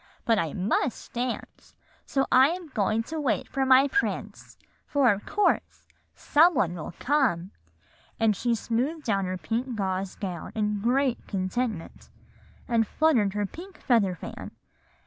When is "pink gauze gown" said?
9.37-10.53